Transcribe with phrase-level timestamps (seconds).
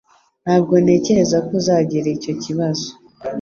[0.43, 2.87] Ntabwo ntekereza ko uzagira icyo kibazo.